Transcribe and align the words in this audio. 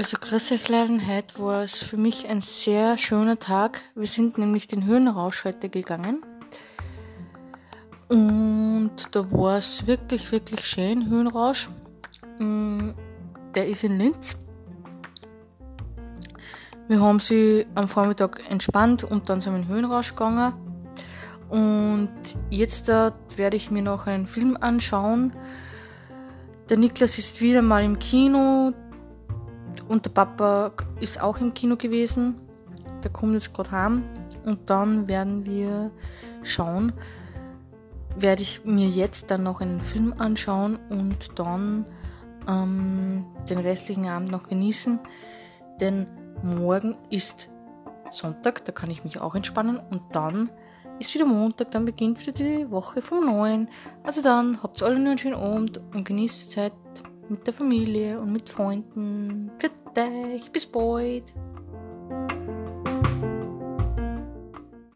Also 0.00 0.16
Leiden, 0.68 1.06
heute 1.06 1.38
war 1.40 1.64
es 1.64 1.82
für 1.82 1.98
mich 1.98 2.26
ein 2.26 2.40
sehr 2.40 2.96
schöner 2.96 3.38
Tag. 3.38 3.82
Wir 3.94 4.06
sind 4.06 4.38
nämlich 4.38 4.66
den 4.66 4.86
Höhenrausch 4.86 5.44
heute 5.44 5.68
gegangen. 5.68 6.22
Und 8.08 8.92
da 9.10 9.30
war 9.30 9.58
es 9.58 9.86
wirklich, 9.86 10.32
wirklich 10.32 10.64
schön, 10.64 11.10
Höhenrausch. 11.10 11.68
Mm, 12.38 12.92
der 13.54 13.68
ist 13.68 13.84
in 13.84 13.98
Linz. 13.98 14.38
Wir 16.88 17.02
haben 17.02 17.20
sie 17.20 17.66
am 17.74 17.86
Vormittag 17.86 18.40
entspannt 18.48 19.04
und 19.04 19.28
dann 19.28 19.42
sind 19.42 19.52
wir 19.52 19.58
in 19.58 19.66
den 19.66 19.74
Höhenrausch 19.74 20.12
gegangen. 20.12 20.54
Und 21.50 22.08
jetzt 22.48 22.88
da 22.88 23.12
werde 23.36 23.58
ich 23.58 23.70
mir 23.70 23.82
noch 23.82 24.06
einen 24.06 24.26
Film 24.26 24.56
anschauen. 24.58 25.34
Der 26.70 26.78
Niklas 26.78 27.18
ist 27.18 27.42
wieder 27.42 27.60
mal 27.60 27.84
im 27.84 27.98
Kino 27.98 28.72
und 29.90 30.06
der 30.06 30.10
Papa 30.10 30.70
ist 31.00 31.20
auch 31.20 31.38
im 31.38 31.52
Kino 31.52 31.76
gewesen. 31.76 32.40
Der 33.02 33.10
kommt 33.10 33.34
jetzt 33.34 33.52
gerade 33.52 33.72
heim 33.72 34.04
und 34.44 34.70
dann 34.70 35.08
werden 35.08 35.44
wir 35.44 35.90
schauen, 36.44 36.92
werde 38.16 38.42
ich 38.42 38.64
mir 38.64 38.88
jetzt 38.88 39.32
dann 39.32 39.42
noch 39.42 39.60
einen 39.60 39.80
Film 39.80 40.14
anschauen 40.16 40.78
und 40.90 41.36
dann 41.36 41.86
ähm, 42.48 43.26
den 43.48 43.58
restlichen 43.58 44.06
Abend 44.06 44.30
noch 44.30 44.48
genießen. 44.48 45.00
Denn 45.80 46.06
morgen 46.44 46.96
ist 47.10 47.48
Sonntag, 48.10 48.64
da 48.66 48.72
kann 48.72 48.90
ich 48.92 49.02
mich 49.02 49.20
auch 49.20 49.34
entspannen 49.34 49.80
und 49.90 50.02
dann 50.12 50.52
ist 51.00 51.12
wieder 51.14 51.26
Montag, 51.26 51.72
dann 51.72 51.84
beginnt 51.84 52.24
wieder 52.24 52.32
die 52.32 52.70
Woche 52.70 53.02
vom 53.02 53.26
Neuen. 53.26 53.68
Also 54.04 54.22
dann 54.22 54.62
habt 54.62 54.80
ihr 54.80 54.86
alle 54.86 55.00
nur 55.00 55.08
einen 55.08 55.18
schönen 55.18 55.34
Abend 55.34 55.78
und 55.92 56.04
genießt 56.04 56.44
die 56.44 56.48
Zeit 56.48 56.72
mit 57.30 57.46
der 57.46 57.54
Familie 57.54 58.20
und 58.20 58.32
mit 58.32 58.50
Freunden. 58.50 59.50
Für 59.58 59.70
dich, 59.96 60.50
bis 60.50 60.66
bald. 60.66 61.24